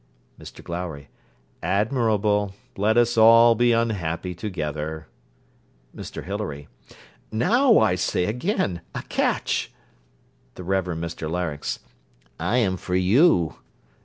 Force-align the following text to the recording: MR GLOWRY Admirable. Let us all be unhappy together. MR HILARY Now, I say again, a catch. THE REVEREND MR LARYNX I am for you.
MR 0.39 0.63
GLOWRY 0.63 1.09
Admirable. 1.61 2.55
Let 2.75 2.97
us 2.97 3.19
all 3.19 3.53
be 3.53 3.71
unhappy 3.71 4.33
together. 4.33 5.05
MR 5.95 6.23
HILARY 6.23 6.67
Now, 7.31 7.77
I 7.77 7.93
say 7.93 8.25
again, 8.25 8.81
a 8.95 9.03
catch. 9.03 9.71
THE 10.55 10.63
REVEREND 10.63 11.03
MR 11.03 11.29
LARYNX 11.29 11.81
I 12.39 12.57
am 12.57 12.77
for 12.77 12.95
you. 12.95 13.57